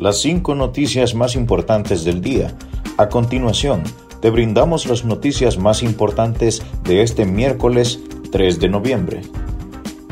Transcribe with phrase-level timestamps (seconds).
[0.00, 2.56] las cinco noticias más importantes del día.
[2.96, 3.82] A continuación,
[4.20, 8.00] te brindamos las noticias más importantes de este miércoles
[8.32, 9.20] 3 de noviembre.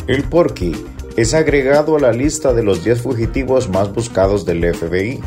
[0.07, 0.73] El Porky
[1.17, 5.21] es agregado a la lista de los 10 fugitivos más buscados del FBI.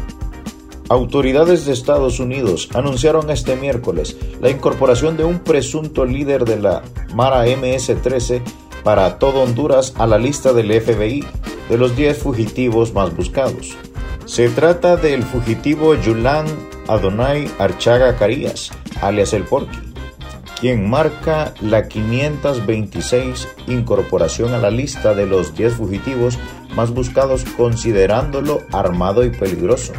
[0.90, 6.84] Autoridades de Estados Unidos anunciaron este miércoles la incorporación de un presunto líder de la
[7.16, 8.42] Mara MS-13
[8.84, 11.24] para todo Honduras a la lista del FBI
[11.70, 13.78] de los 10 fugitivos más buscados.
[14.32, 16.46] Se trata del fugitivo Yulan
[16.88, 19.78] Adonai Archaga Carías, alias El Porky,
[20.58, 26.40] quien marca la 526 incorporación a la lista de los 10 fugitivos
[26.74, 29.92] más buscados considerándolo armado y peligroso.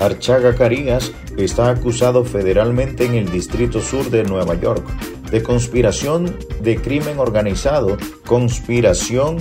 [0.00, 4.84] Archaga Carías está acusado federalmente en el Distrito Sur de Nueva York
[5.30, 9.38] de conspiración de crimen organizado, conspiración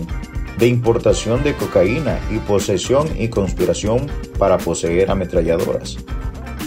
[0.57, 5.97] de importación de cocaína y posesión y conspiración para poseer ametralladoras.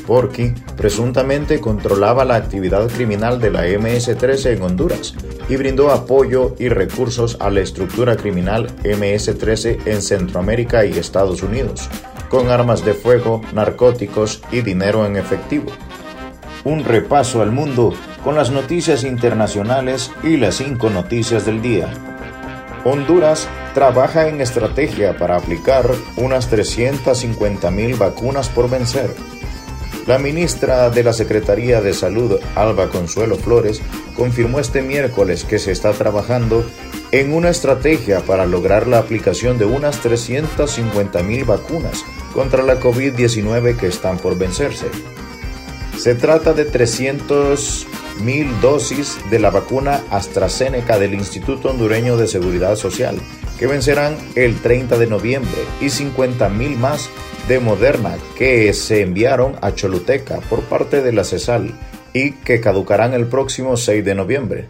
[0.07, 5.15] Porky presuntamente controlaba la actividad criminal de la MS-13 en Honduras
[5.51, 11.91] y brindó apoyo y recursos a la estructura criminal MS-13 en Centroamérica y Estados Unidos,
[12.31, 15.71] con armas de fuego, narcóticos y dinero en efectivo.
[16.65, 17.93] Un repaso al mundo
[18.25, 21.93] con las noticias internacionales y las cinco noticias del día.
[22.85, 23.49] Honduras
[23.79, 29.15] trabaja en estrategia para aplicar unas 350.000 vacunas por vencer.
[30.05, 33.81] La ministra de la Secretaría de Salud, Alba Consuelo Flores,
[34.17, 36.69] confirmó este miércoles que se está trabajando
[37.13, 43.87] en una estrategia para lograr la aplicación de unas 350.000 vacunas contra la COVID-19 que
[43.87, 44.87] están por vencerse.
[45.97, 53.21] Se trata de 300.000 dosis de la vacuna AstraZeneca del Instituto Hondureño de Seguridad Social,
[53.59, 57.11] que vencerán el 30 de noviembre, y 50.000 más
[57.49, 61.75] de Moderna, que se enviaron a Choluteca por parte de la CESAL
[62.13, 64.67] y que caducarán el próximo 6 de noviembre.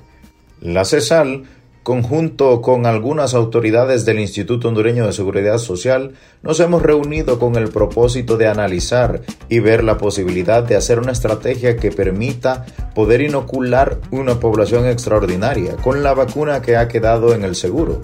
[0.61, 1.45] La CESAL
[1.89, 6.12] conjunto con algunas autoridades del Instituto Hondureño de Seguridad Social,
[6.43, 11.12] nos hemos reunido con el propósito de analizar y ver la posibilidad de hacer una
[11.12, 17.43] estrategia que permita poder inocular una población extraordinaria con la vacuna que ha quedado en
[17.43, 18.03] el seguro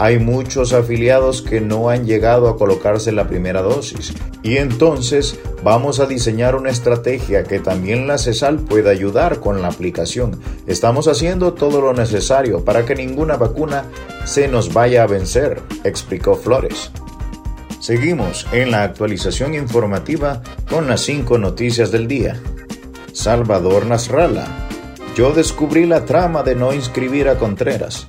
[0.00, 6.00] hay muchos afiliados que no han llegado a colocarse la primera dosis y entonces vamos
[6.00, 10.40] a diseñar una estrategia que también la CESAL pueda ayudar con la aplicación.
[10.66, 13.84] Estamos haciendo todo lo necesario para que ninguna vacuna
[14.24, 16.90] se nos vaya a vencer, explicó Flores.
[17.78, 22.40] Seguimos en la actualización informativa con las cinco noticias del día.
[23.12, 24.46] Salvador Nasralla.
[25.14, 28.06] Yo descubrí la trama de no inscribir a Contreras.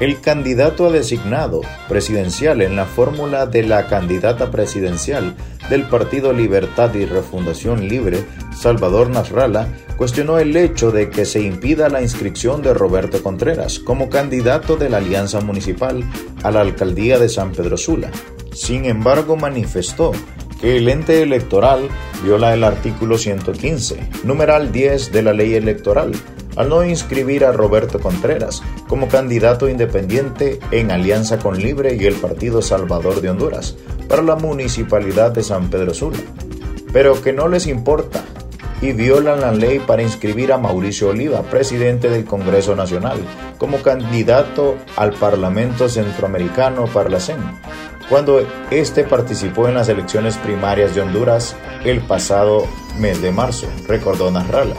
[0.00, 5.36] El candidato a designado presidencial en la fórmula de la candidata presidencial
[5.70, 8.24] del Partido Libertad y Refundación Libre,
[8.56, 14.10] Salvador Nasralla, cuestionó el hecho de que se impida la inscripción de Roberto Contreras como
[14.10, 16.02] candidato de la Alianza Municipal
[16.42, 18.10] a la alcaldía de San Pedro Sula.
[18.52, 20.10] Sin embargo, manifestó
[20.60, 21.88] que el ente electoral
[22.24, 26.12] viola el artículo 115, numeral 10 de la ley electoral,
[26.56, 32.14] al no inscribir a Roberto Contreras como candidato independiente en alianza con Libre y el
[32.14, 33.76] Partido Salvador de Honduras
[34.08, 36.18] para la municipalidad de San Pedro Sula,
[36.92, 38.22] pero que no les importa
[38.80, 43.18] y violan la ley para inscribir a Mauricio Oliva, presidente del Congreso Nacional,
[43.56, 47.38] como candidato al Parlamento Centroamericano para la CEN,
[48.08, 52.66] cuando éste participó en las elecciones primarias de Honduras el pasado
[52.98, 54.76] mes de marzo, recordó Narrala.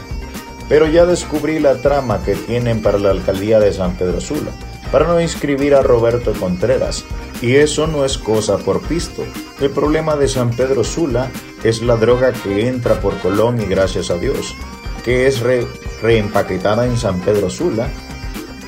[0.67, 4.51] Pero ya descubrí la trama que tienen para la alcaldía de San Pedro Sula,
[4.91, 7.05] para no inscribir a Roberto Contreras,
[7.41, 9.23] y eso no es cosa por pisto.
[9.59, 11.29] El problema de San Pedro Sula
[11.63, 14.55] es la droga que entra por Colón y gracias a Dios,
[15.03, 15.41] que es
[16.01, 17.87] reempaquetada en San Pedro Sula,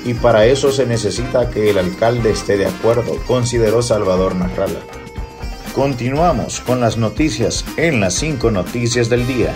[0.06, 4.80] y para eso se necesita que el alcalde esté de acuerdo, consideró Salvador Narrala.
[5.74, 9.54] Continuamos con las noticias en las cinco noticias del día.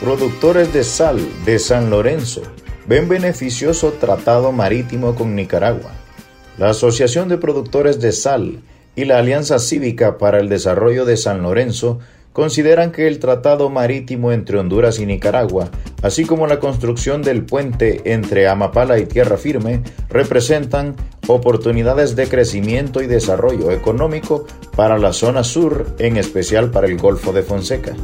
[0.00, 2.42] Productores de sal de San Lorenzo
[2.86, 5.90] ven beneficioso tratado marítimo con Nicaragua.
[6.56, 8.60] La Asociación de Productores de Sal
[8.94, 11.98] y la Alianza Cívica para el Desarrollo de San Lorenzo
[12.32, 15.68] consideran que el tratado marítimo entre Honduras y Nicaragua,
[16.00, 20.94] así como la construcción del puente entre Amapala y Tierra Firme, representan
[21.26, 24.46] oportunidades de crecimiento y desarrollo económico
[24.76, 27.96] para la zona sur, en especial para el Golfo de Fonseca.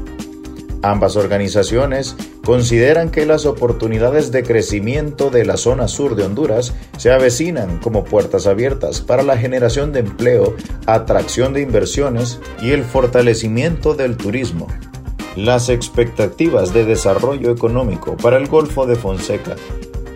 [0.84, 2.14] Ambas organizaciones
[2.44, 8.04] consideran que las oportunidades de crecimiento de la zona sur de Honduras se avecinan como
[8.04, 10.54] puertas abiertas para la generación de empleo,
[10.84, 14.68] atracción de inversiones y el fortalecimiento del turismo.
[15.36, 19.56] Las expectativas de desarrollo económico para el Golfo de Fonseca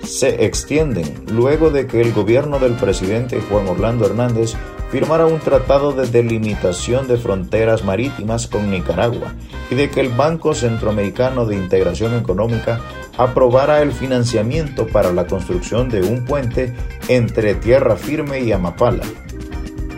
[0.04, 4.52] se extienden luego de que el gobierno del presidente Juan Orlando Hernández
[4.90, 9.34] firmara un tratado de delimitación de fronteras marítimas con Nicaragua
[9.70, 12.80] y de que el Banco Centroamericano de Integración Económica
[13.16, 16.74] aprobara el financiamiento para la construcción de un puente
[17.08, 19.04] entre Tierra Firme y Amapala.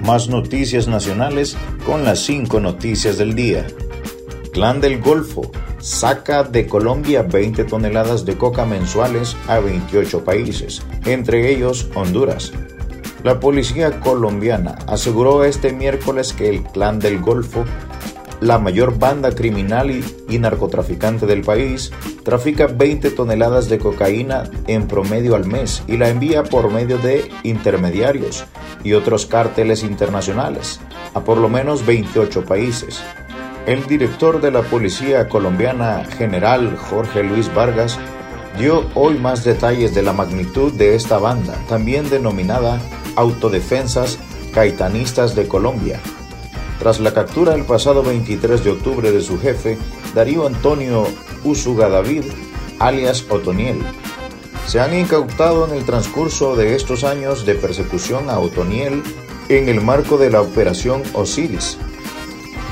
[0.04, 3.66] Más noticias nacionales con las cinco noticias del día.
[4.52, 11.52] Clan del Golfo saca de Colombia 20 toneladas de coca mensuales a 28 países, entre
[11.52, 12.52] ellos Honduras.
[13.22, 17.66] La policía colombiana aseguró este miércoles que el Clan del Golfo,
[18.40, 21.92] la mayor banda criminal y, narcotraficante del país,
[22.24, 27.30] trafica 20 toneladas de cocaína en promedio al mes y la envía por medio de
[27.42, 28.46] intermediarios
[28.84, 30.80] y otros cárteles internacionales
[31.12, 33.02] a por lo menos 28 países.
[33.66, 37.98] El director de la policía colombiana, general Jorge Luis Vargas,
[38.58, 42.80] dio hoy más detalles de la magnitud de esta banda, también denominada
[43.20, 44.18] Autodefensas
[44.54, 46.00] Caetanistas de Colombia.
[46.78, 49.76] Tras la captura el pasado 23 de octubre de su jefe,
[50.14, 51.06] Darío Antonio
[51.44, 52.24] Usuga David,
[52.78, 53.82] alias Otoniel,
[54.66, 59.02] se han incautado en el transcurso de estos años de persecución a Otoniel
[59.50, 61.76] en el marco de la Operación Osiris,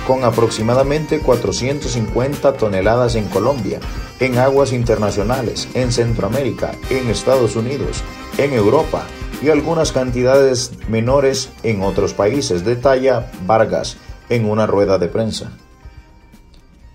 [0.06, 3.80] con aproximadamente 450 toneladas en Colombia,
[4.18, 8.02] en aguas internacionales, en Centroamérica, en Estados Unidos,
[8.38, 9.06] en Europa,
[9.42, 13.96] y algunas cantidades menores en otros países, detalla Vargas
[14.28, 15.52] en una rueda de prensa.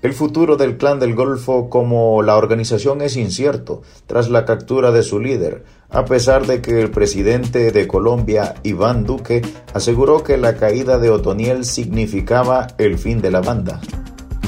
[0.02, 5.02] El futuro del Clan del Golfo como la organización es incierto tras la captura de
[5.02, 9.42] su líder, a pesar de que el presidente de Colombia, Iván Duque,
[9.74, 13.80] aseguró que la caída de Otoniel significaba el fin de la banda.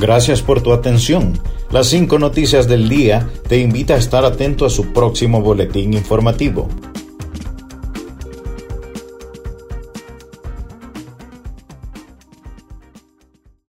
[0.02, 1.40] Gracias por tu atención.
[1.72, 6.68] Las cinco noticias del día te invita a estar atento a su próximo boletín informativo.